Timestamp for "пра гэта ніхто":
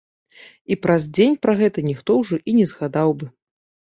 1.45-2.11